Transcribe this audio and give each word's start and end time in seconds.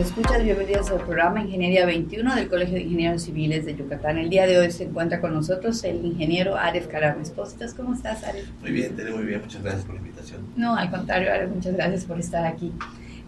escuchas, 0.00 0.44
bienvenidos 0.44 0.90
al 0.90 0.98
programa 0.98 1.40
Ingeniería 1.40 1.86
21 1.86 2.34
del 2.34 2.48
Colegio 2.48 2.74
de 2.74 2.82
Ingenieros 2.82 3.22
Civiles 3.22 3.64
de 3.64 3.76
Yucatán. 3.76 4.18
El 4.18 4.28
día 4.28 4.46
de 4.46 4.58
hoy 4.58 4.70
se 4.70 4.84
encuentra 4.84 5.22
con 5.22 5.32
nosotros 5.32 5.82
el 5.84 6.04
ingeniero 6.04 6.56
Aref 6.56 6.86
Caram 6.88 7.20
Espósitos. 7.22 7.72
¿Cómo 7.72 7.94
estás, 7.94 8.22
Aref? 8.24 8.46
Muy 8.60 8.72
bien, 8.72 8.94
Tere, 8.94 9.12
muy 9.12 9.24
bien. 9.24 9.40
Muchas 9.40 9.62
gracias 9.62 9.84
por 9.86 9.94
la 9.94 10.02
invitación. 10.02 10.42
No, 10.54 10.76
al 10.76 10.90
contrario, 10.90 11.32
Aref, 11.32 11.50
muchas 11.50 11.72
gracias 11.72 12.04
por 12.04 12.20
estar 12.20 12.44
aquí. 12.44 12.72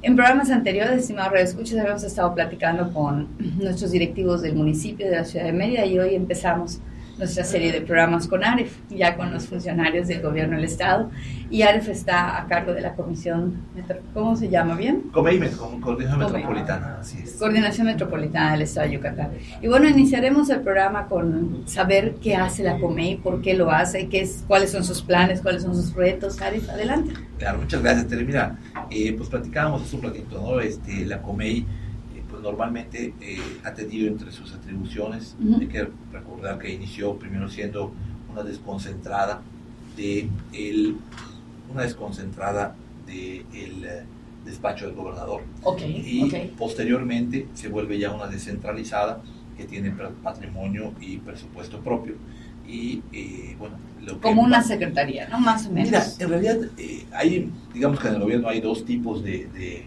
En 0.02 0.14
programas 0.14 0.50
anteriores, 0.50 1.00
estimados 1.00 1.40
escuchas, 1.40 1.78
habíamos 1.78 2.04
estado 2.04 2.34
platicando 2.34 2.92
con 2.92 3.28
nuestros 3.58 3.90
directivos 3.90 4.42
del 4.42 4.54
municipio 4.54 5.06
de 5.06 5.16
la 5.16 5.24
ciudad 5.24 5.46
de 5.46 5.52
Mérida 5.52 5.86
y 5.86 5.98
hoy 5.98 6.14
empezamos 6.14 6.80
nuestra 7.18 7.44
serie 7.44 7.72
de 7.72 7.80
programas 7.80 8.28
con 8.28 8.44
AREF, 8.44 8.76
ya 8.88 9.16
con 9.16 9.32
los 9.32 9.46
funcionarios 9.46 10.08
del 10.08 10.22
gobierno 10.22 10.56
del 10.56 10.64
Estado. 10.64 11.10
Y 11.50 11.62
AREF 11.62 11.88
está 11.88 12.40
a 12.40 12.46
cargo 12.46 12.72
de 12.72 12.80
la 12.80 12.94
comisión, 12.94 13.62
¿cómo 14.14 14.36
se 14.36 14.48
llama 14.48 14.76
bien? 14.76 15.02
COMEIMET, 15.12 15.56
Coordinación 15.56 16.18
Metropolitana, 16.18 16.98
así 17.00 17.18
es. 17.22 17.32
Coordinación 17.34 17.86
Metropolitana 17.86 18.52
del 18.52 18.62
Estado 18.62 18.86
de 18.86 18.94
Yucatán. 18.94 19.30
Y 19.60 19.68
bueno, 19.68 19.88
iniciaremos 19.88 20.48
el 20.50 20.60
programa 20.60 21.06
con 21.06 21.62
saber 21.66 22.16
qué 22.22 22.36
hace 22.36 22.62
la 22.62 22.78
COMEI, 22.78 23.16
por 23.16 23.42
qué 23.42 23.54
lo 23.54 23.70
hace, 23.70 24.08
qué 24.08 24.20
es, 24.20 24.44
cuáles 24.46 24.70
son 24.70 24.84
sus 24.84 25.02
planes, 25.02 25.40
cuáles 25.40 25.62
son 25.62 25.74
sus 25.74 25.94
retos. 25.94 26.40
AREF, 26.40 26.68
adelante. 26.68 27.14
Claro, 27.38 27.58
muchas 27.58 27.82
gracias, 27.82 28.08
Tere. 28.08 28.24
Mira, 28.24 28.58
eh, 28.90 29.12
pues 29.16 29.28
platicábamos 29.28 29.82
hace 29.82 29.96
un 29.96 30.02
ratito, 30.02 30.40
¿no? 30.40 30.60
Este, 30.60 31.04
la 31.06 31.22
COMEI 31.22 31.66
normalmente 32.42 33.14
eh, 33.20 33.38
ha 33.64 33.72
tenido 33.74 34.08
entre 34.08 34.32
sus 34.32 34.52
atribuciones, 34.52 35.36
hay 35.60 35.66
que 35.66 35.88
recordar 36.12 36.58
que 36.58 36.72
inició 36.72 37.16
primero 37.18 37.48
siendo 37.48 37.92
una 38.30 38.42
desconcentrada 38.42 39.42
de 39.96 40.28
el, 40.52 40.96
una 41.72 41.82
desconcentrada 41.82 42.74
del 43.06 43.84
eh, 43.84 44.04
despacho 44.44 44.86
del 44.86 44.94
gobernador. 44.94 45.42
Y 45.80 46.30
posteriormente 46.56 47.48
se 47.54 47.68
vuelve 47.68 47.98
ya 47.98 48.12
una 48.12 48.26
descentralizada 48.26 49.20
que 49.56 49.64
tiene 49.64 49.92
patrimonio 50.22 50.92
y 51.00 51.18
presupuesto 51.18 51.80
propio. 51.80 52.14
Y 52.66 53.02
eh, 53.12 53.56
bueno 53.58 53.76
como 54.22 54.42
una 54.42 54.62
secretaría 54.62 55.28
no 55.28 55.38
más 55.38 55.66
o 55.66 55.70
menos. 55.70 55.90
mira 55.90 56.06
en 56.18 56.28
realidad 56.30 56.70
hay 57.12 57.50
digamos 57.74 58.00
que 58.00 58.08
en 58.08 58.14
el 58.14 58.20
gobierno 58.20 58.48
hay 58.48 58.60
dos 58.60 58.86
tipos 58.86 59.22
de 59.22 59.86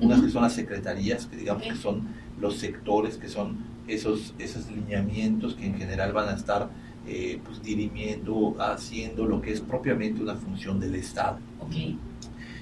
unas 0.00 0.22
que 0.22 0.30
son 0.30 0.42
las 0.42 0.52
secretarías, 0.52 1.26
que 1.26 1.36
digamos 1.36 1.62
que 1.62 1.76
son 1.76 2.08
los 2.40 2.56
sectores, 2.56 3.16
que 3.16 3.28
son 3.28 3.56
esos, 3.88 4.34
esos 4.38 4.70
lineamientos 4.70 5.54
que 5.54 5.66
en 5.66 5.74
general 5.76 6.12
van 6.12 6.28
a 6.28 6.32
estar 6.32 6.68
eh, 7.06 7.40
pues, 7.44 7.62
dirimiendo, 7.62 8.56
haciendo 8.58 9.26
lo 9.26 9.40
que 9.40 9.52
es 9.52 9.60
propiamente 9.60 10.22
una 10.22 10.34
función 10.34 10.80
del 10.80 10.94
Estado. 10.96 11.38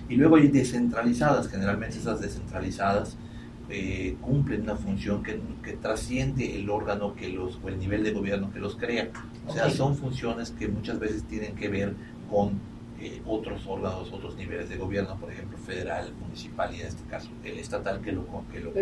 Y 0.09 0.17
luego 0.17 0.37
hay 0.37 0.49
descentralizadas, 0.49 1.49
generalmente 1.49 1.97
esas 1.97 2.21
descentralizadas 2.21 3.17
eh, 3.71 4.17
cumplen 4.21 4.63
una 4.63 4.77
función 4.77 5.23
que, 5.23 5.41
que, 5.63 5.73
trasciende 5.73 6.57
el 6.57 6.69
órgano 6.69 7.15
que 7.15 7.31
los, 7.31 7.59
o 7.65 7.69
el 7.69 7.79
nivel 7.79 8.05
de 8.05 8.13
gobierno 8.13 8.53
que 8.53 8.61
los 8.61 8.77
crea. 8.77 9.09
O 9.47 9.53
sea, 9.53 9.71
son 9.71 9.97
funciones 9.97 10.51
que 10.51 10.69
muchas 10.69 10.99
veces 10.99 11.25
tienen 11.25 11.55
que 11.55 11.69
ver 11.69 11.95
con 12.31 12.61
eh, 13.01 13.21
otros 13.27 13.67
órganos, 13.67 14.13
otros 14.13 14.37
niveles 14.37 14.69
de 14.69 14.77
gobierno, 14.77 15.17
por 15.17 15.33
ejemplo, 15.33 15.59
federal, 15.59 16.13
municipal 16.21 16.75
y 16.75 16.81
en 16.81 16.87
este 16.87 17.03
caso 17.09 17.29
el 17.43 17.59
estatal 17.59 18.01
que 18.01 18.13
lo, 18.13 18.25
que 18.53 18.61
lo 18.61 18.73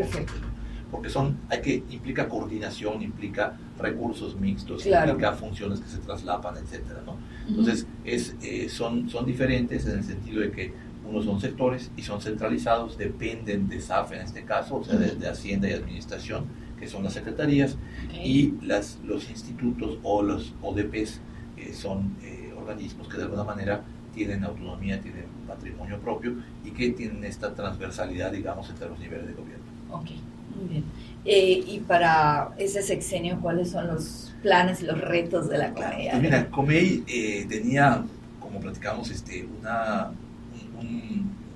porque 0.92 1.08
son, 1.08 1.38
hay 1.48 1.62
que, 1.62 1.82
implica 1.90 2.28
coordinación, 2.28 3.02
implica 3.02 3.58
recursos 3.78 4.38
mixtos, 4.38 4.84
implica 4.84 5.32
funciones 5.32 5.80
que 5.80 5.88
se 5.88 5.96
traslapan, 5.98 6.58
etcétera, 6.58 7.00
¿no? 7.06 7.16
Entonces, 7.48 7.86
es, 8.04 8.36
eh, 8.42 8.68
son, 8.68 9.08
son 9.08 9.24
diferentes 9.24 9.86
en 9.86 9.98
el 9.98 10.04
sentido 10.04 10.42
de 10.42 10.52
que 10.52 10.74
unos 11.08 11.24
son 11.24 11.40
sectores 11.40 11.90
y 11.96 12.02
son 12.02 12.20
centralizados, 12.20 12.98
dependen 12.98 13.68
de 13.68 13.80
SAF 13.80 14.12
en 14.12 14.20
este 14.20 14.44
caso, 14.44 14.76
o 14.76 14.84
sea, 14.84 14.98
de, 14.98 15.26
Hacienda 15.26 15.70
y 15.70 15.72
Administración, 15.72 16.44
que 16.78 16.86
son 16.86 17.02
las 17.02 17.14
secretarías, 17.14 17.78
y 18.22 18.52
las, 18.60 18.98
los 19.02 19.30
institutos 19.30 19.98
o 20.02 20.22
los 20.22 20.52
ODPs 20.60 21.22
eh, 21.56 21.72
son 21.72 22.16
organismos 22.62 23.08
que 23.08 23.16
de 23.16 23.24
alguna 23.24 23.44
manera 23.44 23.82
tienen 24.14 24.44
autonomía, 24.44 25.00
tienen 25.00 25.24
patrimonio 25.46 25.98
propio 25.98 26.34
y 26.64 26.70
que 26.70 26.90
tienen 26.90 27.24
esta 27.24 27.54
transversalidad, 27.54 28.32
digamos, 28.32 28.68
entre 28.70 28.88
los 28.88 28.98
niveles 28.98 29.26
de 29.26 29.32
gobierno. 29.34 29.64
Ok, 29.90 30.10
muy 30.56 30.68
bien. 30.68 30.84
Eh, 31.24 31.64
y 31.66 31.78
para 31.80 32.50
ese 32.58 32.82
sexenio, 32.82 33.38
¿cuáles 33.40 33.70
son 33.70 33.86
los 33.86 34.34
planes 34.42 34.82
y 34.82 34.86
los 34.86 35.00
retos 35.00 35.48
de 35.48 35.58
la 35.58 35.72
COMEI? 35.72 36.10
Pues 36.10 36.22
mira, 36.22 36.50
COMEI 36.50 37.04
eh, 37.06 37.46
tenía, 37.48 38.04
como 38.40 38.60
platicamos, 38.60 39.10
este, 39.10 39.46
una, 39.60 40.10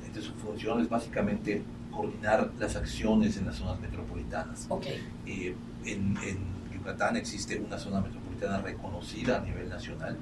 entre 0.06 0.22
sus 0.22 0.34
funciones 0.34 0.88
básicamente 0.88 1.62
coordinar 1.90 2.50
las 2.58 2.76
acciones 2.76 3.36
en 3.38 3.46
las 3.46 3.56
zonas 3.56 3.80
metropolitanas. 3.80 4.66
Okay. 4.68 5.02
Eh, 5.26 5.54
en, 5.84 6.16
en 6.22 6.38
Yucatán 6.74 7.16
existe 7.16 7.58
una 7.58 7.78
zona 7.78 8.00
metropolitana 8.00 8.58
reconocida 8.58 9.38
a 9.38 9.40
nivel 9.40 9.68
nacional, 9.68 10.16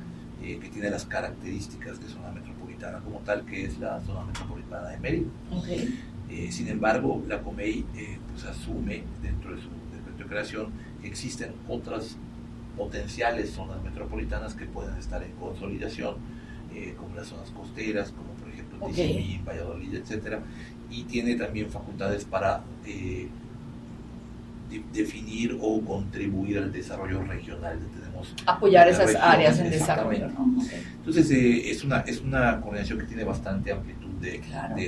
eh, 0.46 0.58
que 0.58 0.68
tiene 0.68 0.90
las 0.90 1.06
características 1.06 1.98
de 2.02 2.08
zona 2.08 2.30
metropolitana 2.30 2.98
como 2.98 3.20
tal, 3.20 3.46
que 3.46 3.64
es 3.64 3.78
la 3.78 3.98
zona 4.02 4.26
metropolitana 4.26 4.90
de 4.90 4.98
Mérida. 4.98 5.28
Eh, 6.28 6.52
sin 6.52 6.68
embargo, 6.68 7.22
la 7.26 7.40
COMEI 7.40 7.86
eh, 7.96 8.18
pues 8.30 8.44
asume 8.44 9.04
dentro 9.22 9.56
de 9.56 9.62
su 9.62 9.68
decreto 9.90 10.18
de 10.18 10.24
creación 10.26 10.72
que 11.00 11.08
existen 11.08 11.52
otras 11.66 12.18
potenciales 12.76 13.52
zonas 13.52 13.82
metropolitanas 13.82 14.54
que 14.54 14.66
pueden 14.66 14.94
estar 14.98 15.22
en 15.22 15.32
consolidación, 15.32 16.16
como 16.98 17.14
las 17.14 17.28
zonas 17.28 17.50
costeras, 17.50 18.10
como 18.10 18.32
por 18.34 18.48
ejemplo 18.48 18.78
okay. 18.84 19.40
Valladolid, 19.46 19.94
etcétera, 19.94 20.42
y 20.90 21.04
tiene 21.04 21.36
también 21.36 21.70
facultades 21.70 22.24
para 22.24 22.64
definir 24.92 25.58
o 25.60 25.80
contribuir 25.80 26.58
al 26.58 26.72
desarrollo 26.72 27.22
regional. 27.22 27.78
Tenemos 27.92 28.34
Apoyar 28.46 28.88
esas 28.88 29.14
áreas 29.14 29.58
en 29.58 29.70
desarrollo. 29.70 30.28
Entonces, 30.96 31.30
eh, 31.30 31.70
es, 31.70 31.84
una, 31.84 32.00
es 32.00 32.20
una 32.20 32.60
coordinación 32.60 32.98
que 32.98 33.04
tiene 33.06 33.24
bastante 33.24 33.72
amplitud 33.72 34.10
de, 34.20 34.40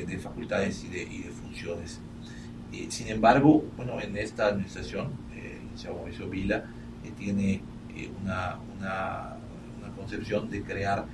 de, 0.07 0.19
facultades 0.19 0.85
y 0.85 0.89
de, 0.89 1.03
y 1.03 1.23
de 1.23 1.31
funciones. 1.31 2.01
Eh, 2.73 2.87
sin 2.89 3.09
embargo, 3.09 3.65
bueno, 3.77 4.01
en 4.01 4.17
esta 4.17 4.47
administración, 4.49 5.13
eh, 5.35 5.57
el 5.57 5.63
licenciado 5.63 5.97
Mauricio 5.97 6.29
Vila 6.29 6.65
tiene 7.17 7.63
una, 8.23 8.59
una, 8.77 9.37
una, 9.79 9.95
concepción 9.97 10.51
de 10.51 10.63
crear 10.63 11.07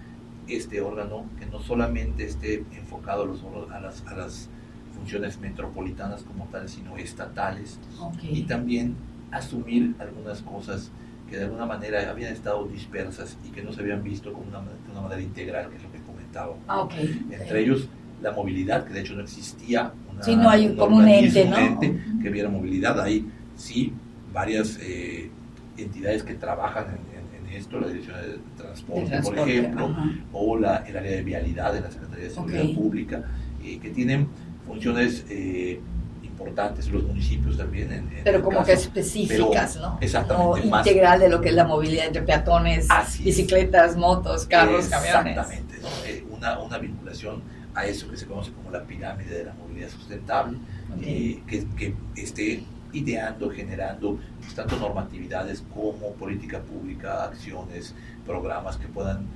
este 0.49 0.81
órgano 0.81 1.27
que 1.39 1.47
no 1.47 1.61
solamente 1.61 2.25
esté 2.25 2.65
enfocado 2.75 3.23
a, 3.23 3.27
los, 3.27 3.45
a, 3.71 3.81
las, 3.81 4.05
a 4.07 4.15
las 4.15 4.49
funciones 5.03 5.39
metropolitanas 5.41 6.23
como 6.23 6.47
tal, 6.47 6.69
sino 6.69 6.97
estatales. 6.97 7.79
Y 8.23 8.43
también 8.43 8.95
asumir 9.33 9.95
algunas 9.99 10.43
cosas 10.43 10.91
que 11.29 11.39
de 11.39 11.45
alguna 11.45 11.67
manera 11.67 12.09
habían 12.09 12.33
estado 12.33 12.67
dispersas 12.69 13.37
y 13.45 13.51
que 13.51 13.63
no 13.63 13.73
se 13.73 13.81
habían 13.81 14.05
visto 14.05 14.33
como 14.33 14.47
una, 14.47 14.61
de 14.61 14.91
una 14.93 15.01
manera 15.01 15.21
integral, 15.21 15.71
que 15.71 15.77
es 15.77 15.83
lo 15.83 15.91
que 15.91 15.99
comentaba. 16.01 16.55
Ah, 16.69 16.89
Entre 17.31 17.61
ellos 17.61 17.89
la 18.23 18.31
movilidad, 18.31 18.85
que 18.85 18.93
de 18.93 19.01
hecho 19.01 19.15
no 19.15 19.23
existía 19.23 19.93
una, 20.13 20.23
sí, 20.23 20.37
no 20.37 20.49
hay 20.49 20.69
un, 20.69 20.77
como 20.77 20.99
un 20.99 21.09
ente, 21.09 21.45
¿no? 21.47 21.81
que 22.23 22.31
viera 22.31 22.49
movilidad. 22.49 23.01
Hay 23.01 23.27
sí 23.57 23.93
varias 24.33 24.79
eh, 24.81 25.31
entidades 25.77 26.23
que 26.23 26.35
trabajan 26.35 26.87
en, 26.91 27.13
esto, 27.53 27.79
la 27.79 27.89
Dirección 27.89 28.17
de 28.17 28.39
Transporte, 28.57 29.21
por 29.23 29.39
ejemplo, 29.39 29.95
o 30.33 30.57
la, 30.57 30.77
el 30.87 30.97
área 30.97 31.11
de 31.11 31.23
vialidad 31.23 31.75
de 31.75 31.83
la 31.83 31.91
Secretaría 31.91 32.25
de 32.25 32.31
Seguridad 32.31 32.75
Pública, 32.75 33.25
eh, 33.63 33.79
que 33.79 33.91
tienen 33.91 34.29
funciones 34.67 35.25
eh, 35.29 35.81
importantes, 36.23 36.89
los 36.89 37.05
municipios 37.05 37.57
también. 37.57 38.09
pero 38.25 38.43
como 38.43 38.65
que 38.65 38.73
específicas, 38.73 39.77
¿no? 39.77 39.99
Exactamente. 40.01 40.67
integral 40.67 41.21
de 41.21 41.29
lo 41.29 41.41
que 41.41 41.51
es 41.51 41.55
la 41.55 41.65
movilidad 41.65 42.07
entre 42.07 42.23
peatones, 42.23 42.89
bicicletas, 43.23 43.97
motos, 43.97 44.47
carros, 44.47 44.87
camiones. 44.87 45.37
Exactamente, 45.37 45.75
eh, 46.07 46.25
una, 46.31 46.59
una 46.59 46.79
vinculación 46.79 47.43
a 47.75 47.87
eso 47.87 48.11
que 48.11 48.17
se 48.17 48.27
conoce 48.27 48.53
como 48.53 48.71
la 48.71 48.83
pirámide 48.83 49.39
de 49.39 49.45
la 49.45 49.55
movilidad 49.55 49.89
sustentable, 49.89 50.59
eh, 51.01 51.43
que, 51.47 51.67
que, 51.77 51.95
esté 52.17 52.65
ideando, 52.93 53.49
generando 53.49 54.19
pues, 54.41 54.55
tanto 54.55 54.77
normatividades 54.77 55.65
como 55.73 56.13
política 56.13 56.61
pública, 56.61 57.25
acciones, 57.25 57.95
programas 58.27 58.77
que 58.77 58.89
puedan 58.89 59.27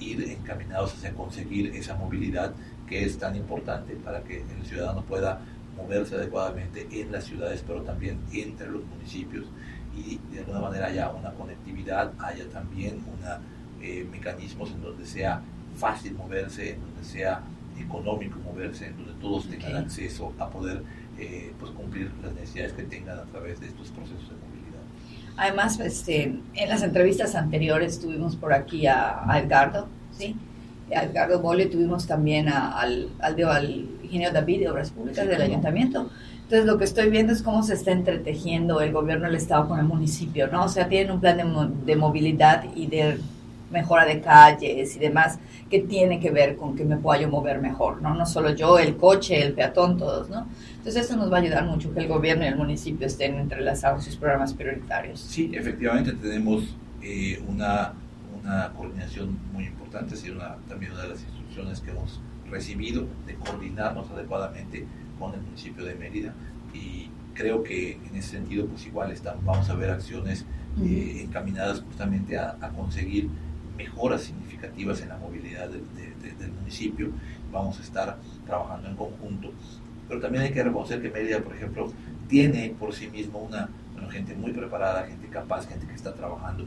ir 0.00 0.22
encaminados 0.30 0.94
hacia 0.94 1.12
conseguir 1.12 1.76
esa 1.76 1.94
movilidad 1.94 2.54
que 2.86 3.04
es 3.04 3.18
tan 3.18 3.36
importante 3.36 3.94
para 3.96 4.22
que 4.22 4.42
el 4.42 4.66
ciudadano 4.66 5.02
pueda 5.02 5.40
moverse 5.76 6.14
adecuadamente 6.14 6.86
en 6.90 7.12
las 7.12 7.24
ciudades, 7.24 7.62
pero 7.66 7.82
también 7.82 8.18
entre 8.32 8.68
los 8.68 8.84
municipios 8.86 9.46
y 9.96 10.18
de 10.32 10.40
alguna 10.40 10.60
manera 10.60 10.86
haya 10.86 11.10
una 11.10 11.32
conectividad, 11.32 12.12
haya 12.18 12.48
también 12.48 13.02
una, 13.18 13.40
eh, 13.80 14.06
mecanismos 14.10 14.70
en 14.70 14.82
donde 14.82 15.06
sea 15.06 15.42
fácil 15.76 16.14
moverse, 16.14 16.74
en 16.74 16.80
donde 16.80 17.04
sea 17.04 17.42
económico 17.78 18.38
moverse, 18.40 18.86
en 18.86 18.96
donde 18.96 19.12
todos 19.20 19.48
tengan 19.48 19.76
acceso 19.76 20.32
a 20.38 20.48
poder 20.48 20.82
eh, 21.18 21.52
pues 21.58 21.72
cumplir 21.72 22.10
las 22.22 22.32
necesidades 22.34 22.72
que 22.72 22.82
tengan 22.84 23.18
a 23.18 23.24
través 23.24 23.60
de 23.60 23.66
estos 23.66 23.88
procesos 23.90 24.28
de 24.28 24.36
movilidad. 24.36 24.80
Además, 25.36 25.78
este, 25.80 26.40
en 26.54 26.68
las 26.68 26.82
entrevistas 26.82 27.34
anteriores 27.34 28.00
tuvimos 28.00 28.36
por 28.36 28.54
aquí 28.54 28.86
a, 28.86 29.30
a 29.30 29.38
Edgardo, 29.38 29.88
¿sí? 30.12 30.36
A 30.94 31.04
Edgardo 31.04 31.40
Bolio, 31.40 31.68
tuvimos 31.68 32.06
también 32.06 32.48
al, 32.48 33.08
al, 33.18 33.44
al, 33.44 33.88
ingeniero 34.02 34.32
David 34.32 34.60
de 34.60 34.70
Obras 34.70 34.90
Públicas 34.90 35.26
del 35.26 35.42
Ayuntamiento. 35.42 36.10
Entonces 36.42 36.64
lo 36.66 36.78
que 36.78 36.84
estoy 36.84 37.10
viendo 37.10 37.32
es 37.32 37.42
cómo 37.42 37.62
se 37.62 37.74
está 37.74 37.90
entretejiendo 37.90 38.80
el 38.80 38.92
gobierno 38.92 39.26
del 39.26 39.34
Estado 39.34 39.66
con 39.66 39.80
el 39.80 39.84
municipio, 39.84 40.46
¿no? 40.46 40.64
O 40.64 40.68
sea, 40.68 40.88
tienen 40.88 41.10
un 41.10 41.20
plan 41.20 41.36
de, 41.36 41.44
de 41.84 41.96
movilidad 41.96 42.64
y 42.76 42.86
de 42.86 43.18
mejora 43.70 44.04
de 44.04 44.20
calles 44.20 44.94
y 44.94 44.98
demás 44.98 45.38
que 45.68 45.80
tiene 45.80 46.20
que 46.20 46.30
ver 46.30 46.56
con 46.56 46.76
que 46.76 46.84
me 46.84 46.96
pueda 46.96 47.20
yo 47.20 47.28
mover 47.28 47.60
mejor, 47.60 48.00
¿no? 48.00 48.14
No 48.14 48.24
solo 48.26 48.50
yo, 48.50 48.78
el 48.78 48.96
coche, 48.96 49.42
el 49.42 49.54
peatón, 49.54 49.98
todos, 49.98 50.30
¿no? 50.30 50.46
Entonces 50.76 51.04
eso 51.04 51.16
nos 51.16 51.32
va 51.32 51.38
a 51.38 51.40
ayudar 51.40 51.64
mucho 51.64 51.92
que 51.92 52.00
el 52.00 52.06
gobierno 52.06 52.44
y 52.44 52.48
el 52.48 52.56
municipio 52.56 53.06
estén 53.06 53.34
entrelazados 53.34 54.04
sus 54.04 54.16
programas 54.16 54.54
prioritarios. 54.54 55.20
Sí, 55.20 55.50
efectivamente 55.52 56.12
tenemos 56.12 56.76
eh, 57.02 57.42
una, 57.48 57.92
una 58.46 58.72
coordinación 58.72 59.36
muy 59.52 59.64
importante, 59.64 60.14
es 60.14 60.24
una, 60.30 60.56
también 60.68 60.92
una 60.92 61.02
de 61.02 61.08
las 61.10 61.22
instrucciones 61.22 61.80
que 61.80 61.90
hemos 61.90 62.20
recibido 62.48 63.06
de 63.26 63.34
coordinarnos 63.34 64.08
adecuadamente 64.10 64.86
con 65.18 65.34
el 65.34 65.40
municipio 65.40 65.84
de 65.84 65.96
Mérida 65.96 66.32
y 66.72 67.10
creo 67.34 67.64
que 67.64 67.94
en 67.94 68.14
ese 68.14 68.30
sentido 68.30 68.66
pues 68.66 68.86
igual 68.86 69.10
están, 69.10 69.44
vamos 69.44 69.68
a 69.68 69.74
ver 69.74 69.90
acciones 69.90 70.46
eh, 70.80 71.22
encaminadas 71.24 71.80
justamente 71.80 72.38
a, 72.38 72.56
a 72.60 72.68
conseguir 72.70 73.28
mejoras 73.76 74.22
significativas 74.22 75.00
en 75.02 75.08
la 75.08 75.18
movilidad 75.18 75.68
del 75.68 76.52
municipio. 76.52 77.10
Vamos 77.52 77.78
a 77.78 77.82
estar 77.82 78.18
trabajando 78.46 78.88
en 78.88 78.96
conjunto. 78.96 79.52
Pero 80.08 80.20
también 80.20 80.44
hay 80.44 80.52
que 80.52 80.62
reconocer 80.62 81.02
que 81.02 81.10
Mérida, 81.10 81.40
por 81.40 81.54
ejemplo, 81.54 81.92
tiene 82.28 82.74
por 82.78 82.94
sí 82.94 83.08
mismo 83.08 83.40
una 83.40 83.68
gente 84.10 84.34
muy 84.34 84.52
preparada, 84.52 85.06
gente 85.06 85.26
capaz, 85.28 85.68
gente 85.68 85.86
que 85.86 85.94
está 85.94 86.14
trabajando 86.14 86.66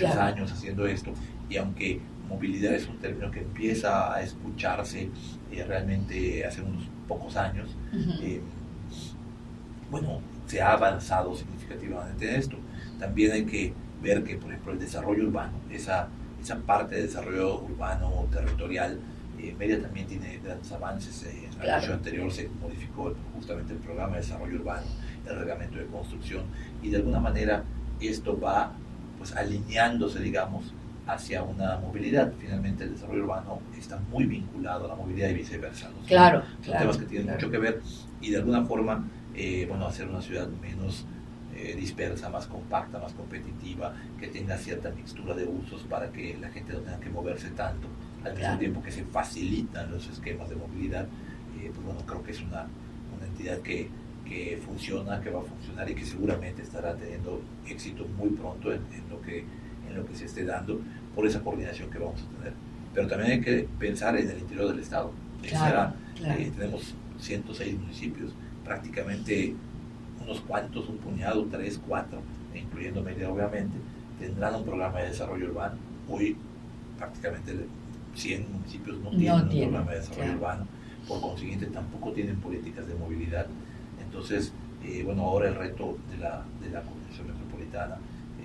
muchos 0.00 0.16
años 0.16 0.52
haciendo 0.52 0.86
esto. 0.86 1.12
Y 1.48 1.56
aunque 1.56 2.00
movilidad 2.28 2.74
es 2.74 2.86
un 2.88 2.98
término 2.98 3.30
que 3.30 3.40
empieza 3.40 4.14
a 4.14 4.22
escucharse 4.22 5.08
eh, 5.50 5.64
realmente 5.66 6.44
hace 6.44 6.62
unos 6.62 6.84
pocos 7.06 7.36
años, 7.36 7.68
eh, 8.22 8.40
bueno, 9.90 10.20
se 10.46 10.60
ha 10.60 10.72
avanzado 10.72 11.34
significativamente 11.34 12.28
en 12.28 12.36
esto. 12.36 12.56
También 12.98 13.32
hay 13.32 13.44
que 13.44 13.72
ver 14.02 14.22
que, 14.24 14.36
por 14.36 14.50
ejemplo, 14.50 14.72
el 14.72 14.78
desarrollo 14.78 15.24
urbano, 15.24 15.52
esa 15.70 16.08
esa 16.40 16.56
parte 16.56 16.96
de 16.96 17.02
desarrollo 17.02 17.62
urbano 17.62 18.26
territorial. 18.32 18.98
Eh, 19.38 19.54
Mérida 19.58 19.82
también 19.82 20.06
tiene 20.06 20.40
grandes 20.42 20.70
avances. 20.72 21.24
Eh, 21.24 21.48
en 21.54 21.62
el 21.62 21.70
año 21.70 21.92
anterior 21.94 22.30
se 22.32 22.48
modificó 22.60 23.14
justamente 23.34 23.72
el 23.72 23.78
programa 23.78 24.14
de 24.14 24.22
desarrollo 24.22 24.56
urbano, 24.56 24.86
el 25.26 25.38
reglamento 25.38 25.78
de 25.78 25.86
construcción, 25.86 26.44
y 26.82 26.90
de 26.90 26.96
alguna 26.96 27.20
manera 27.20 27.64
esto 28.00 28.38
va 28.38 28.72
pues 29.18 29.34
alineándose, 29.36 30.20
digamos, 30.20 30.72
hacia 31.06 31.42
una 31.42 31.78
movilidad. 31.78 32.32
Finalmente 32.38 32.84
el 32.84 32.92
desarrollo 32.92 33.24
urbano 33.24 33.60
está 33.76 33.98
muy 34.10 34.24
vinculado 34.24 34.84
a 34.84 34.88
la 34.88 34.94
movilidad 34.94 35.28
y 35.30 35.34
viceversa. 35.34 35.90
Claro, 36.06 36.42
son, 36.64 36.78
temas 36.78 36.96
que 36.96 37.06
tienen 37.06 37.34
mucho 37.34 37.50
que 37.50 37.58
ver 37.58 37.82
y 38.20 38.30
de 38.30 38.38
alguna 38.38 38.64
forma, 38.64 39.08
eh, 39.34 39.66
bueno, 39.68 39.86
hacer 39.86 40.08
una 40.08 40.20
ciudad 40.20 40.48
menos 40.60 41.06
eh, 41.54 41.74
dispersa, 41.74 42.28
más 42.28 42.46
compacta, 42.46 42.98
más 42.98 43.12
competitiva, 43.14 43.94
que 44.20 44.28
tenga 44.28 44.56
cierta 44.56 44.90
mixtura 44.90 45.34
de 45.34 45.44
usos 45.44 45.82
para 45.82 46.12
que 46.12 46.36
la 46.40 46.50
gente 46.50 46.72
no 46.72 46.80
tenga 46.80 47.00
que 47.00 47.10
moverse 47.10 47.50
tanto, 47.50 47.88
al 48.24 48.36
mismo 48.36 48.58
tiempo 48.58 48.82
que 48.82 48.92
se 48.92 49.04
facilitan 49.04 49.90
los 49.90 50.06
esquemas 50.08 50.48
de 50.50 50.56
movilidad, 50.56 51.06
eh, 51.58 51.70
pues 51.74 51.84
bueno, 51.84 52.00
creo 52.06 52.22
que 52.22 52.32
es 52.32 52.40
una, 52.42 52.66
una 53.16 53.26
entidad 53.26 53.58
que, 53.58 53.88
que, 54.28 54.60
funciona, 54.64 55.20
que 55.20 55.30
va 55.30 55.40
a 55.40 55.44
funcionar 55.44 55.88
y 55.90 55.94
que 55.94 56.04
seguramente 56.04 56.62
estará 56.62 56.94
teniendo 56.94 57.40
éxito 57.66 58.06
muy 58.16 58.30
pronto 58.30 58.72
en, 58.72 58.80
lo, 59.10 59.20
que, 59.22 59.44
en 59.88 59.96
lo 59.96 60.06
que 60.06 60.14
se 60.14 60.26
esté 60.26 60.44
dando 60.44 60.80
por 61.14 61.26
esa 61.26 61.40
coordinación 61.40 61.90
que 61.90 61.98
vamos 61.98 62.22
a 62.22 62.36
tener. 62.36 62.52
Pero 62.94 63.08
también 63.08 63.32
hay 63.32 63.40
que 63.40 63.68
pensar 63.78 64.16
en 64.16 64.28
el 64.30 64.38
interior 64.38 64.68
del 64.68 64.80
Estado. 64.80 65.12
Eh, 66.24 66.52
tenemos 66.56 66.94
106 67.20 67.78
municipios, 67.78 68.32
prácticamente 68.64 69.54
unos 70.22 70.40
cuantos, 70.40 70.88
un 70.88 70.98
puñado, 70.98 71.44
tres, 71.46 71.80
cuatro, 71.86 72.20
incluyendo 72.54 73.02
Mérida 73.02 73.30
obviamente, 73.30 73.76
tendrán 74.18 74.54
un 74.56 74.64
programa 74.64 75.00
de 75.00 75.08
desarrollo 75.08 75.46
urbano. 75.46 75.76
Hoy 76.08 76.36
prácticamente 76.96 77.54
100 78.14 78.52
municipios 78.52 78.98
no 78.98 79.10
tienen 79.10 79.42
un 79.42 79.48
programa 79.48 79.90
de 79.92 79.96
desarrollo 79.98 80.32
urbano, 80.32 80.66
por 81.06 81.20
consiguiente 81.20 81.66
tampoco 81.66 82.12
tienen 82.12 82.36
políticas 82.36 82.86
de 82.86 82.94
movilidad. 82.94 83.46
Entonces, 84.08 84.52
eh, 84.84 85.02
bueno, 85.04 85.22
ahora 85.22 85.48
el 85.48 85.54
reto 85.54 85.98
de 86.10 86.18
la, 86.18 86.44
de 86.60 86.70
la 86.70 86.82
Metropolitana 86.82 87.96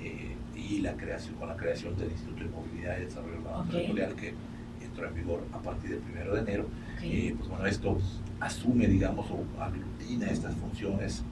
eh, 0.01 0.35
y 0.55 0.79
la 0.79 0.93
creación, 0.93 1.35
con 1.35 1.47
la 1.47 1.55
creación 1.55 1.95
del 1.97 2.11
Instituto 2.11 2.43
de 2.43 2.49
Movilidad 2.49 2.97
y 2.97 3.05
Desarrollo 3.05 3.39
Urbano 3.39 3.69
Territorial 3.69 4.15
que 4.15 4.33
entró 4.83 5.07
en 5.07 5.15
vigor 5.15 5.43
a 5.53 5.59
partir 5.59 5.91
del 5.91 6.01
1 6.23 6.33
de 6.33 6.39
enero, 6.41 6.65
eh, 7.01 7.33
pues 7.37 7.49
bueno, 7.49 7.65
esto 7.65 7.97
asume, 8.39 8.87
digamos, 8.87 9.25
o 9.31 9.61
aglutina 9.61 10.27
estas 10.27 10.55
funciones 10.55 11.23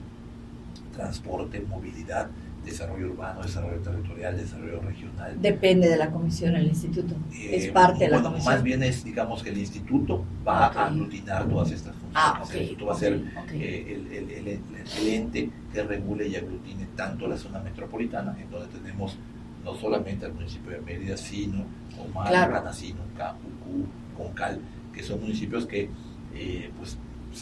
transporte, 0.92 1.60
movilidad, 1.60 2.28
desarrollo 2.64 3.12
urbano, 3.12 3.42
desarrollo 3.42 3.80
territorial, 3.80 4.36
desarrollo 4.36 4.80
regional. 4.80 5.40
Depende 5.40 5.88
de 5.88 5.96
la 5.96 6.10
comisión, 6.10 6.56
el 6.56 6.66
instituto. 6.66 7.14
es 7.32 7.64
eh, 7.64 7.72
parte 7.72 8.04
de 8.04 8.10
la 8.10 8.22
comisión. 8.22 8.54
Más 8.54 8.62
bien 8.62 8.82
es, 8.82 9.04
digamos, 9.04 9.42
que 9.42 9.50
el 9.50 9.58
instituto 9.58 10.24
va 10.46 10.66
a 10.66 10.86
aglutinar 10.86 11.48
todas 11.48 11.70
estas 11.70 11.94
funciones. 11.94 12.12
Ah, 12.14 12.42
el 12.52 12.60
instituto 12.60 12.86
va 12.86 12.94
a 12.94 12.98
ser 12.98 13.22
eh, 13.52 14.06
el, 14.10 14.28
el, 14.28 14.48
el, 14.48 15.08
ente 15.08 15.50
que 15.72 15.82
regule 15.82 16.28
y 16.28 16.36
aglutine 16.36 16.86
tanto 16.96 17.26
la 17.26 17.36
zona 17.36 17.60
metropolitana, 17.60 18.36
en 18.40 18.50
donde 18.50 18.68
tenemos 18.68 19.16
no 19.64 19.74
solamente 19.74 20.26
al 20.26 20.34
municipio 20.34 20.72
de 20.72 20.80
Mérida, 20.80 21.16
sino 21.16 21.64
Omar, 21.98 22.28
claro. 22.28 22.52
Ranacino, 22.52 23.00
Ucú, 23.02 23.86
Concal, 24.16 24.60
que 24.92 25.02
son 25.02 25.20
municipios 25.20 25.66
que 25.66 25.88
eh, 26.34 26.70
pues 26.78 26.98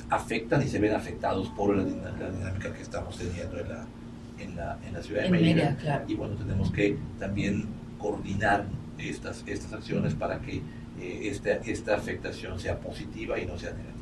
afectan 0.09 0.63
y 0.63 0.69
se 0.69 0.79
ven 0.79 0.95
afectados 0.95 1.49
por 1.51 1.77
la, 1.77 1.85
dinámica 1.85 2.73
que 2.73 2.83
estamos 2.83 3.17
teniendo 3.17 3.59
en 3.59 3.69
la, 3.69 3.87
en 4.41 4.57
la, 4.57 4.79
en 4.87 4.93
la 4.95 5.03
ciudad 5.03 5.23
de 5.23 5.31
Mérida. 5.31 6.05
Y 6.09 6.15
bueno, 6.15 6.35
tenemos 6.37 6.71
que 6.71 6.97
también 7.19 7.67
coordinar 7.99 8.65
estas, 8.99 9.45
estas 9.47 9.73
acciones 9.73 10.15
para 10.15 10.41
que 10.41 10.63
eh, 11.01 11.21
esta, 11.25 11.51
esta 11.51 11.97
afectación 11.97 12.59
sea 12.59 12.79
positiva 12.79 13.39
y 13.39 13.47
no 13.47 13.59
sea 13.59 13.71
negativa. 13.71 13.97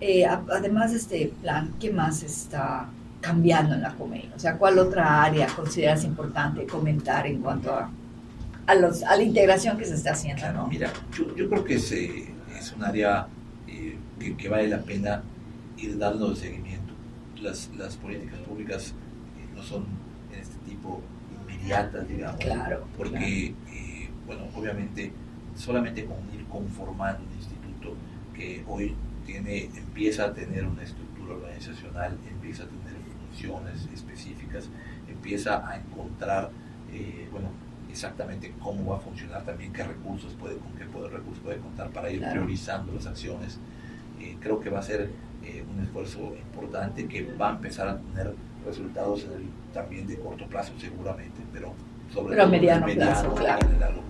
Eh, 0.00 0.26
además 0.26 0.90
de 0.90 0.98
este 0.98 1.32
plan, 1.40 1.72
¿qué 1.80 1.90
más 1.90 2.22
está 2.22 2.88
cambiando 3.20 3.74
en 3.74 3.82
la 3.82 3.94
comedia? 3.94 4.30
O 4.36 4.38
sea, 4.38 4.58
¿cuál 4.58 4.78
otra 4.78 5.22
área 5.22 5.46
consideras 5.46 6.04
importante 6.04 6.66
comentar 6.66 7.26
en 7.26 7.40
cuanto 7.40 7.72
a, 7.72 7.90
a, 8.66 8.74
los, 8.74 9.02
a 9.02 9.16
la 9.16 9.22
integración 9.22 9.78
que 9.78 9.84
se 9.84 9.94
está 9.94 10.12
haciendo? 10.12 10.52
¿no? 10.52 10.66
Mira, 10.66 10.92
yo, 11.16 11.34
yo 11.34 11.48
creo 11.48 11.64
que 11.64 11.76
es, 11.76 11.90
es 11.92 12.72
un 12.76 12.84
área 12.84 13.28
que, 14.32 14.48
vale 14.48 14.68
la 14.68 14.82
pena 14.82 15.22
ir 15.76 15.98
dando 15.98 16.34
seguimiento. 16.34 16.83
Las, 17.42 17.70
las 17.76 17.96
políticas 17.96 18.38
públicas 18.40 18.90
eh, 18.90 19.54
no 19.54 19.62
son 19.62 19.86
en 20.32 20.40
este 20.40 20.56
tipo 20.68 21.02
inmediatas, 21.46 22.08
digamos, 22.08 22.40
claro, 22.40 22.86
porque, 22.96 23.54
eh, 23.70 24.08
bueno, 24.26 24.44
obviamente 24.54 25.12
solamente 25.54 26.04
con 26.04 26.16
ir 26.34 26.44
conformando 26.46 27.24
un 27.24 27.36
instituto 27.36 27.94
que 28.34 28.64
hoy 28.66 28.94
tiene, 29.26 29.64
empieza 29.76 30.26
a 30.26 30.32
tener 30.32 30.66
una 30.66 30.82
estructura 30.82 31.34
organizacional, 31.34 32.18
empieza 32.28 32.64
a 32.64 32.66
tener 32.66 32.94
funciones 33.28 33.88
específicas, 33.92 34.68
empieza 35.08 35.68
a 35.68 35.76
encontrar, 35.76 36.50
eh, 36.92 37.28
bueno, 37.30 37.48
exactamente 37.90 38.52
cómo 38.60 38.90
va 38.90 38.96
a 38.96 39.00
funcionar 39.00 39.44
también, 39.44 39.72
qué 39.72 39.84
recursos 39.84 40.32
puede, 40.34 40.56
con 40.56 40.72
qué 40.72 40.84
recursos 40.84 41.42
puede 41.42 41.58
contar 41.58 41.90
para 41.90 42.10
ir 42.10 42.20
priorizando 42.28 42.92
las 42.92 43.06
acciones 43.06 43.58
creo 44.40 44.60
que 44.60 44.70
va 44.70 44.78
a 44.78 44.82
ser 44.82 45.10
eh, 45.46 45.64
un 45.74 45.82
esfuerzo 45.82 46.34
importante 46.36 47.06
que 47.06 47.22
va 47.40 47.50
a 47.50 47.52
empezar 47.52 47.88
a 47.88 47.98
tener 47.98 48.34
resultados 48.66 49.26
también 49.72 50.06
de 50.06 50.18
corto 50.18 50.46
plazo 50.46 50.72
seguramente, 50.78 51.40
pero 51.52 51.72
sobre 52.12 52.36
todo 52.36 52.48
mediano, 52.48 52.86
plazo, 52.86 53.34
claro. 53.34 53.66
en 53.66 53.74
el 53.74 53.80
largo 53.80 54.02